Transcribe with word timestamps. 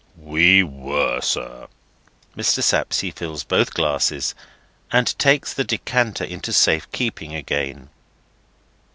"We 0.17 0.63
were, 0.63 1.21
sir." 1.21 1.67
Mr. 2.35 2.63
Sapsea 2.63 3.11
fills 3.11 3.43
both 3.43 3.75
glasses, 3.75 4.33
and 4.91 5.15
takes 5.19 5.53
the 5.53 5.63
decanter 5.63 6.23
into 6.23 6.51
safe 6.53 6.91
keeping 6.91 7.35
again. 7.35 7.91